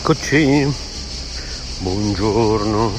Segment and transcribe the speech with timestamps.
[0.00, 0.70] Eccoci,
[1.78, 2.92] buongiorno.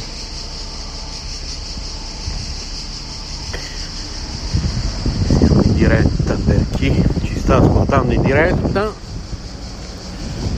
[5.37, 8.91] Siamo in diretta per chi ci sta ascoltando in diretta.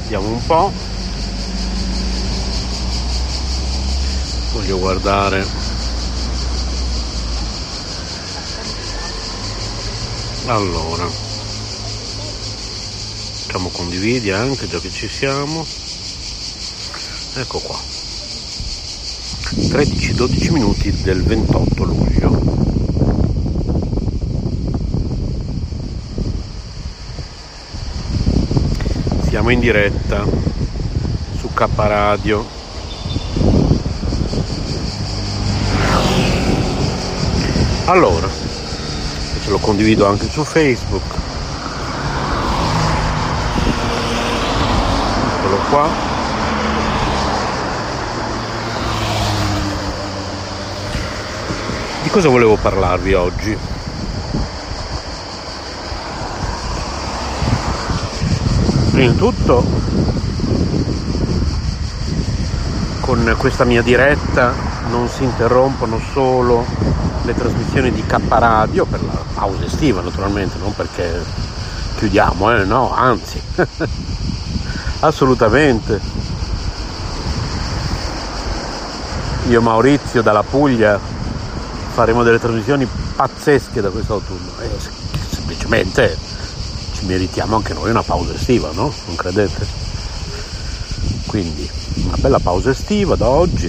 [0.04, 0.72] Vediamo un po'.
[4.54, 5.46] Voglio guardare.
[10.46, 11.26] Allora
[13.48, 15.66] facciamo condividi anche già che ci siamo
[17.42, 17.78] ecco qua.
[19.56, 22.42] 13-12 minuti del 28 luglio.
[29.28, 30.26] Siamo in diretta
[31.38, 32.46] su K Radio.
[37.86, 38.28] Allora
[39.44, 41.16] ce lo condivido anche su Facebook.
[45.70, 46.17] Qua
[52.08, 53.58] di cosa volevo parlarvi oggi
[58.92, 59.66] prima di tutto
[63.02, 64.54] con questa mia diretta
[64.90, 66.66] non si interrompono solo
[67.24, 71.22] le trasmissioni di K Radio per la pausa estiva naturalmente non perché
[71.98, 73.42] chiudiamo eh no anzi
[75.02, 76.16] assolutamente.
[79.50, 81.16] Io Maurizio dalla Puglia
[81.98, 84.70] faremo delle trasmissioni pazzesche da quest'autunno e
[85.32, 86.16] semplicemente
[86.94, 88.94] ci meritiamo anche noi una pausa estiva, no?
[89.08, 89.66] Non credete?
[91.26, 91.68] Quindi
[92.04, 93.68] una bella pausa estiva da oggi,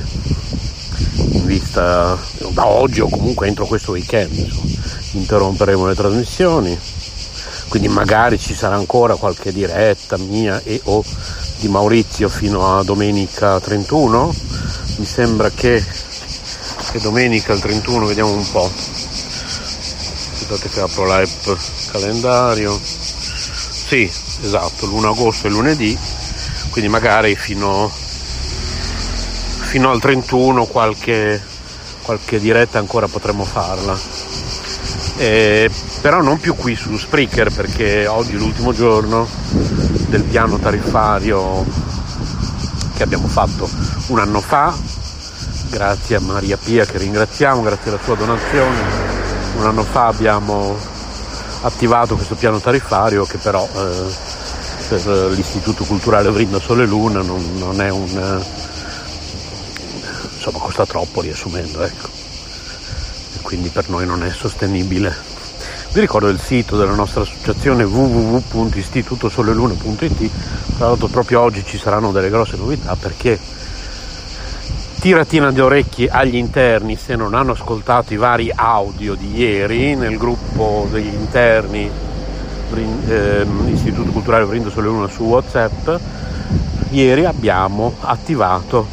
[1.17, 2.19] in vista
[2.51, 4.77] da oggi o comunque entro questo weekend, insomma,
[5.13, 6.79] interromperemo le trasmissioni
[7.69, 11.05] quindi magari ci sarà ancora qualche diretta mia e o
[11.61, 14.35] di Maurizio fino a domenica 31
[14.98, 15.85] mi sembra che,
[16.91, 18.71] che domenica il 31 vediamo un po'
[20.33, 21.49] aspettate che apro l'app
[21.91, 22.79] calendario.
[22.79, 24.11] Sì
[24.43, 25.99] esatto l'1 agosto e lunedì
[26.71, 31.43] quindi magari fino, fino al 31 qualche,
[32.03, 33.99] qualche diretta ancora potremo farla.
[35.17, 35.69] Eh,
[36.01, 39.29] però non più qui su Spreaker perché oggi è l'ultimo giorno
[40.07, 41.65] del piano tariffario
[42.95, 43.69] che abbiamo fatto
[44.09, 44.73] un anno fa,
[45.68, 48.77] grazie a Maria Pia che ringraziamo, grazie alla sua donazione,
[49.58, 50.77] un anno fa abbiamo
[51.62, 54.36] attivato questo piano tariffario che però eh,
[54.89, 58.42] per l'Istituto Culturale Brinda Sole Luna non, non è un...
[60.34, 62.08] insomma costa troppo riassumendo, ecco.
[63.42, 65.14] Quindi per noi non è sostenibile.
[65.92, 70.30] Vi ricordo il sito della nostra associazione www.istitutosoleluna.it,
[70.77, 73.58] tra l'altro proprio oggi ci saranno delle grosse novità perché
[75.01, 80.17] tiratina di orecchi agli interni se non hanno ascoltato i vari audio di ieri nel
[80.17, 81.91] gruppo degli interni
[83.07, 85.89] eh, Istituto Culturale Brindo Sole Luna su Whatsapp
[86.91, 88.87] ieri abbiamo attivato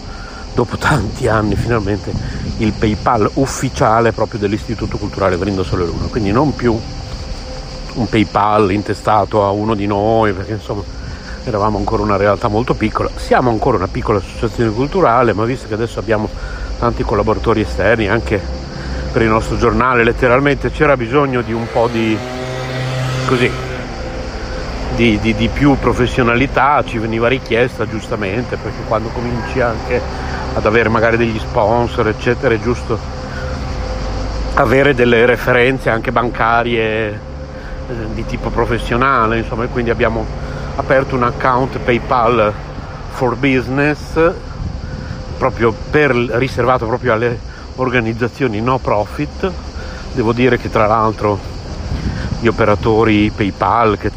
[0.53, 2.13] dopo tanti anni finalmente
[2.57, 6.79] il PayPal ufficiale proprio dell'Istituto Culturale Brindo Sole Luna, quindi non più
[7.95, 10.83] un PayPal intestato a uno di noi, perché insomma
[11.45, 15.75] eravamo ancora una realtà molto piccola, siamo ancora una piccola associazione culturale, ma visto che
[15.75, 16.27] adesso abbiamo
[16.79, 18.41] tanti collaboratori esterni anche
[19.11, 22.17] per il nostro giornale, letteralmente c'era bisogno di un po' di
[23.27, 23.49] così
[24.95, 30.01] di, di, di più professionalità, ci veniva richiesta giustamente, perché quando cominci anche
[30.53, 32.97] ad avere magari degli sponsor, eccetera, è giusto
[34.55, 37.19] avere delle referenze anche bancarie eh,
[38.13, 40.25] di tipo professionale, insomma, e quindi abbiamo
[40.75, 42.53] aperto un account PayPal
[43.11, 44.33] for Business
[45.37, 47.39] proprio per, riservato proprio alle
[47.75, 49.51] organizzazioni no profit.
[50.13, 51.39] Devo dire che tra l'altro
[52.39, 54.11] gli operatori PayPal, che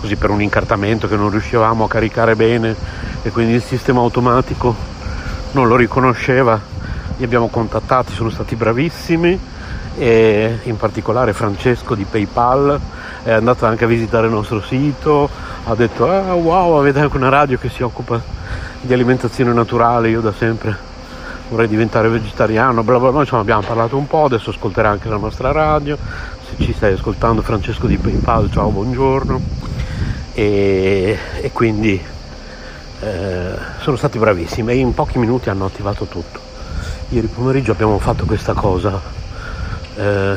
[0.00, 2.74] così per un incartamento che non riuscivamo a caricare bene
[3.22, 4.74] e quindi il sistema automatico
[5.52, 6.60] non lo riconosceva,
[7.16, 9.56] li abbiamo contattati, sono stati bravissimi
[9.96, 12.78] e in particolare Francesco di PayPal
[13.24, 15.28] è andato anche a visitare il nostro sito,
[15.70, 18.18] ha detto ah, wow avete anche una radio che si occupa
[18.80, 20.74] di alimentazione naturale, io da sempre
[21.50, 25.18] vorrei diventare vegetariano, bla bla bla, insomma abbiamo parlato un po', adesso ascolterà anche la
[25.18, 25.98] nostra radio,
[26.46, 29.40] se ci stai ascoltando Francesco di PayPal, ciao, buongiorno.
[30.32, 32.02] E, e quindi
[33.00, 33.50] eh,
[33.80, 36.40] sono stati bravissimi e in pochi minuti hanno attivato tutto.
[37.10, 38.98] Ieri pomeriggio abbiamo fatto questa cosa,
[39.96, 40.36] eh,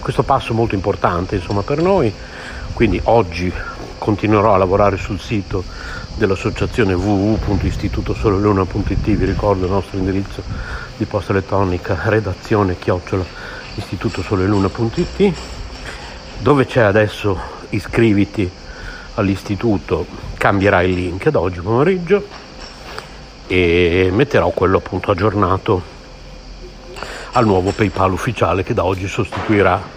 [0.00, 2.12] questo passo molto importante insomma per noi,
[2.74, 3.52] quindi oggi
[3.98, 5.62] continuerò a lavorare sul sito
[6.14, 10.42] dell'associazione www.istitutosoleluna.it vi ricordo il nostro indirizzo
[10.96, 13.24] di posta elettronica redazione chiocciola
[13.74, 15.32] istitutosoleluna.it
[16.38, 18.48] dove c'è adesso iscriviti
[19.14, 20.06] all'istituto
[20.36, 22.24] cambierà il link da oggi pomeriggio
[23.46, 25.96] e metterò quello appunto aggiornato
[27.32, 29.96] al nuovo PayPal ufficiale che da oggi sostituirà.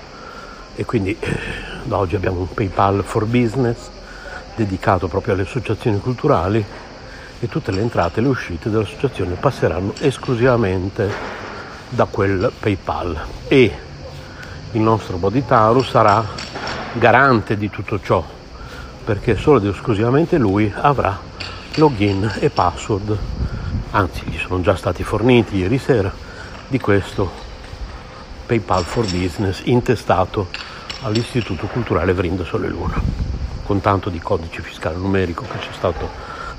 [0.76, 1.38] E quindi eh,
[1.84, 3.90] da oggi abbiamo un PayPal for Business
[4.56, 6.64] dedicato proprio alle associazioni culturali
[7.40, 11.12] e tutte le entrate e le uscite dell'associazione passeranno esclusivamente
[11.90, 13.20] da quel PayPal.
[13.48, 13.78] E
[14.72, 16.24] il nostro Bodhitaru sarà
[16.94, 18.24] garante di tutto ciò
[19.04, 21.18] perché solo ed esclusivamente lui avrà
[21.76, 23.18] login e password.
[23.92, 26.12] Anzi gli sono già stati forniti ieri sera
[26.68, 27.30] di questo
[28.46, 30.48] PayPal for Business intestato
[31.02, 33.02] all'Istituto Culturale Vrinda Sole Luna
[33.64, 36.10] con tanto di codice fiscale numerico che ci è stato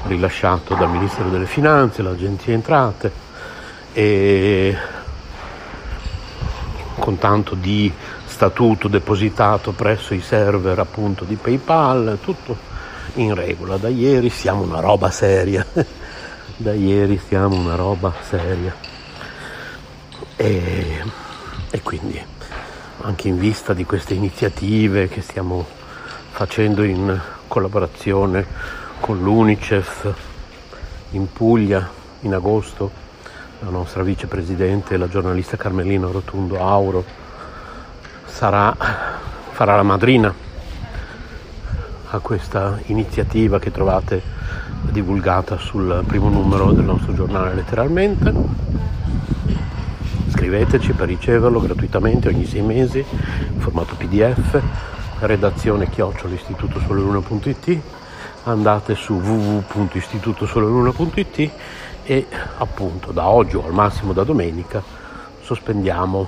[0.05, 3.13] rilasciato dal Ministero delle Finanze, l'Agenzia Entrate
[3.93, 4.77] e
[6.99, 7.93] con tanto di
[8.25, 12.57] statuto depositato presso i server appunto di PayPal, tutto
[13.15, 13.77] in regola.
[13.77, 15.67] Da ieri siamo una roba seria,
[16.57, 18.75] da ieri siamo una roba seria.
[20.37, 21.03] E,
[21.71, 22.32] e quindi
[23.03, 25.67] anche in vista di queste iniziative che stiamo
[26.31, 28.47] facendo in collaborazione
[29.01, 30.13] con l'Unicef
[31.11, 31.89] in Puglia
[32.21, 32.91] in agosto,
[33.61, 37.05] la nostra vicepresidente, la giornalista Carmelina Rotundo Auro,
[38.25, 38.75] sarà,
[39.51, 40.33] farà la madrina
[42.11, 44.23] a questa iniziativa che trovate
[44.83, 48.62] divulgata sul primo numero del nostro giornale letteralmente.
[50.33, 54.59] Scriveteci per riceverlo gratuitamente ogni sei mesi in formato PDF
[55.21, 57.81] redazione chiocciolistitutosoleluna.it
[58.45, 61.51] andate su www.istitutosoleluna.it
[62.05, 62.27] e
[62.57, 64.83] appunto da oggi o al massimo da domenica
[65.43, 66.27] sospendiamo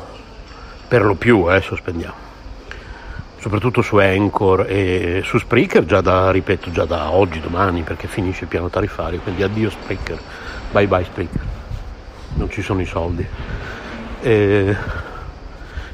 [0.87, 2.21] per lo più eh, sospendiamo.
[3.39, 8.45] Soprattutto su Anchor e su Spreaker già da ripeto già da oggi domani perché finisce
[8.45, 10.19] il piano tariffario quindi addio Spreaker
[10.73, 11.41] bye bye Spreaker.
[12.35, 13.27] Non ci sono i soldi
[14.25, 14.77] e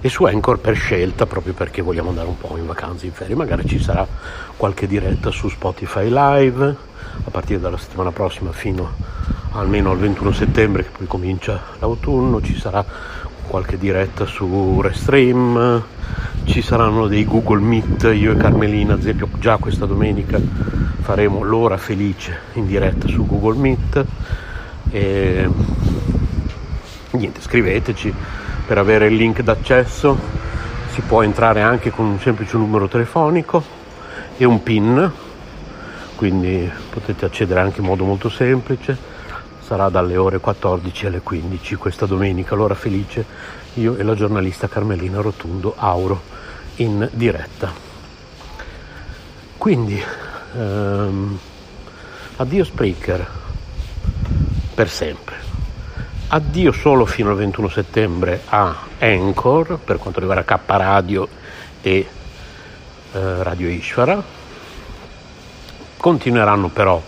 [0.01, 3.35] e su Anchor per scelta proprio perché vogliamo andare un po' in vacanza in ferie.
[3.35, 4.07] Magari ci sarà
[4.57, 6.77] qualche diretta su Spotify live
[7.25, 8.95] a partire dalla settimana prossima fino
[9.53, 12.41] almeno al 21 settembre che poi comincia l'autunno.
[12.41, 12.85] Ci sarà
[13.47, 15.83] qualche diretta su Restream
[16.45, 20.41] ci saranno dei Google Meet io e Carmelina ad esempio già questa domenica
[21.01, 24.05] faremo l'ora felice in diretta su Google Meet.
[24.91, 25.49] E
[27.13, 28.13] niente scriveteci
[28.67, 30.17] per avere il link d'accesso
[30.93, 33.63] si può entrare anche con un semplice numero telefonico
[34.37, 35.11] e un PIN,
[36.17, 38.97] quindi potete accedere anche in modo molto semplice.
[39.61, 43.25] Sarà dalle ore 14 alle 15 questa domenica, l'ora felice,
[43.75, 46.21] io e la giornalista Carmelina Rotundo Auro
[46.77, 47.73] in diretta.
[49.57, 50.03] Quindi,
[50.57, 51.39] ehm,
[52.37, 53.27] addio Spreaker
[54.75, 55.50] per sempre.
[56.33, 61.27] Addio solo fino al 21 settembre a Anchor per quanto riguarda K Radio
[61.83, 62.07] e
[63.13, 64.23] eh, Radio Ishvara.
[65.97, 67.03] Continueranno però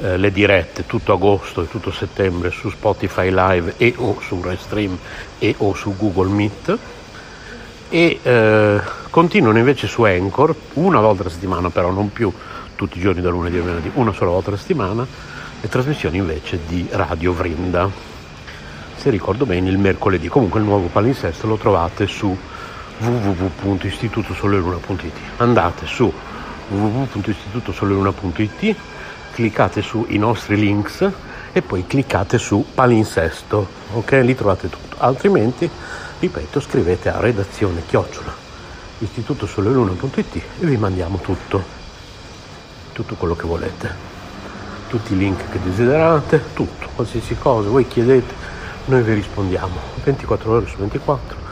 [0.00, 4.96] eh, le dirette tutto agosto e tutto settembre su Spotify Live e o su Restream
[5.38, 6.78] e o su Google Meet
[7.90, 8.80] e eh,
[9.10, 12.32] continuano invece su Anchor una volta alla settimana però non più
[12.76, 15.06] tutti i giorni da lunedì a venerdì una sola volta alla settimana
[15.60, 18.13] le trasmissioni invece di Radio Vrinda
[18.96, 20.28] se ricordo bene il mercoledì.
[20.28, 22.36] Comunque il nuovo palinsesto lo trovate su
[22.98, 25.16] www.istitutosoleluna.it.
[25.38, 26.12] Andate su
[26.68, 28.76] www.istitutosoleluna.it,
[29.32, 31.10] cliccate sui nostri links
[31.52, 34.10] e poi cliccate su palinsesto, ok?
[34.22, 34.96] Lì trovate tutto.
[34.98, 35.70] Altrimenti,
[36.18, 38.42] ripeto, scrivete a redazione chiocciola
[38.98, 41.62] istitutosoleluna.it e vi mandiamo tutto,
[42.92, 44.12] tutto quello che volete
[44.94, 48.32] tutti i link che desiderate, tutto, qualsiasi cosa, voi chiedete,
[48.86, 49.74] noi vi rispondiamo.
[50.04, 51.42] 24 ore su 24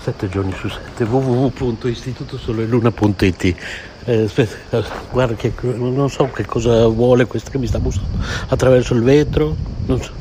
[0.00, 3.56] 7 giorni su 7 www.istitutosoleluna.it
[4.04, 8.16] eh, aspetta, guarda che non so che cosa vuole questo che mi sta bussando.
[8.46, 9.54] Attraverso il vetro
[9.84, 10.12] non so.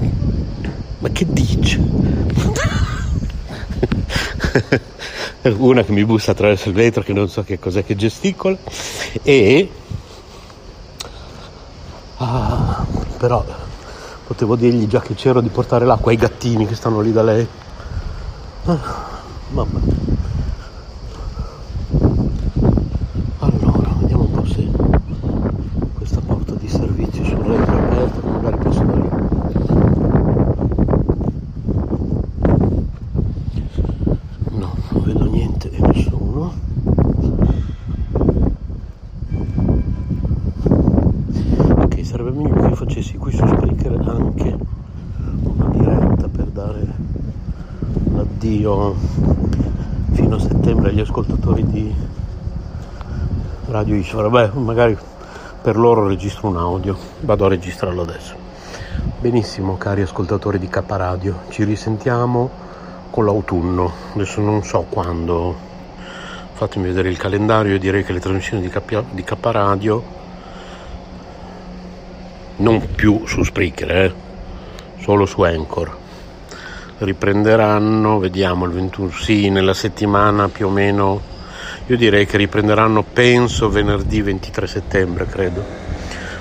[1.00, 1.80] Ma che dice?
[5.56, 8.58] Una che mi bussa attraverso il vetro che non so che cos'è che gesticola.
[9.24, 9.72] E
[12.18, 12.86] ah,
[13.18, 13.46] però
[14.28, 17.48] potevo dirgli già che c'ero di portare l'acqua ai gattini che stanno lì da lei.
[18.66, 18.80] Ah,
[19.52, 19.80] vabbè.
[23.40, 24.68] Allora, vediamo un po' se
[25.94, 27.38] questa porta di servizio sul
[35.38, 36.54] niente e nessuno
[41.76, 44.58] ok sarebbe meglio che io facessi qui su Spreaker anche
[45.44, 46.86] una diretta per dare
[48.48, 48.96] l'addio
[50.14, 51.94] fino a settembre agli ascoltatori di
[53.66, 54.98] Radio Ishvara beh magari
[55.62, 58.36] per loro registro un audio vado a registrarlo adesso.
[59.20, 62.50] Benissimo cari ascoltatori di K Radio ci risentiamo
[63.10, 65.56] con l'autunno, adesso non so quando,
[66.54, 70.04] fatemi vedere il calendario e direi che le trasmissioni di, K, di K Radio,
[72.58, 74.14] non più su Spreaker, eh,
[75.00, 75.98] solo su Anchor,
[77.00, 81.22] riprenderanno, vediamo il 21, sì, nella settimana più o meno,
[81.88, 85.64] io direi che riprenderanno, penso, venerdì 23 settembre, credo.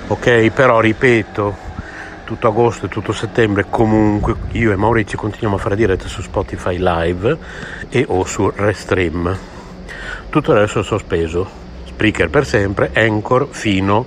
[0.07, 1.55] Ok, però ripeto,
[2.23, 6.77] tutto agosto e tutto settembre comunque io e Maurizio continuiamo a fare dirette su Spotify
[6.77, 7.37] Live
[7.89, 9.37] e o su Restream.
[10.29, 11.65] Tutto resto è sospeso.
[11.85, 14.05] Spreaker per sempre, Anchor fino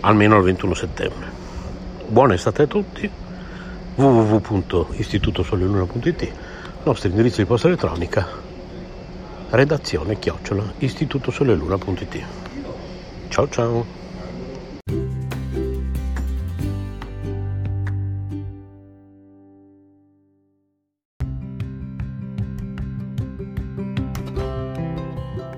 [0.00, 1.30] almeno al 21 settembre.
[2.06, 3.21] Buona estate a tutti.
[3.94, 6.32] www.istitutosoleluna.it
[6.84, 8.26] nostro indirizzo di posta elettronica
[9.50, 12.24] redazione chiocciola istitutosoleluna.it
[13.28, 14.00] Ciao ciao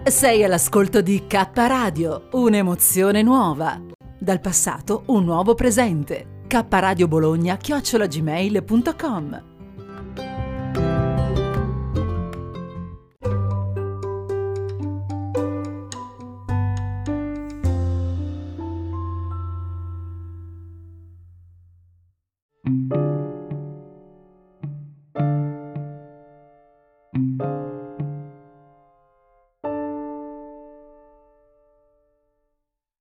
[0.06, 3.80] Sei all'ascolto di K Radio, un'emozione nuova.
[4.18, 6.33] Dal passato un nuovo presente.
[6.54, 6.62] K